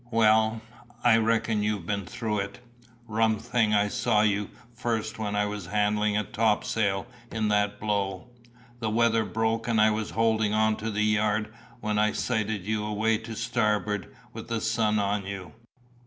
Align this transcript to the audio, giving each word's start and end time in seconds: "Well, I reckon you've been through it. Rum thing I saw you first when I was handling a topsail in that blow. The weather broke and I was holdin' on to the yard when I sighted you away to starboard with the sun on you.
"Well, 0.09 0.63
I 1.03 1.17
reckon 1.17 1.61
you've 1.61 1.85
been 1.85 2.07
through 2.07 2.39
it. 2.39 2.59
Rum 3.07 3.37
thing 3.37 3.75
I 3.75 3.87
saw 3.87 4.21
you 4.21 4.49
first 4.73 5.19
when 5.19 5.35
I 5.35 5.45
was 5.45 5.67
handling 5.67 6.17
a 6.17 6.23
topsail 6.23 7.05
in 7.31 7.49
that 7.49 7.79
blow. 7.79 8.25
The 8.79 8.89
weather 8.89 9.23
broke 9.25 9.67
and 9.67 9.79
I 9.79 9.91
was 9.91 10.09
holdin' 10.09 10.53
on 10.53 10.75
to 10.77 10.89
the 10.89 11.03
yard 11.03 11.53
when 11.81 11.99
I 11.99 12.13
sighted 12.13 12.65
you 12.65 12.83
away 12.83 13.19
to 13.19 13.35
starboard 13.35 14.11
with 14.33 14.47
the 14.47 14.59
sun 14.59 14.97
on 14.97 15.27
you. 15.27 15.53